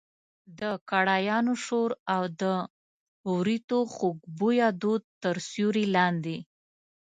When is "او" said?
2.15-2.23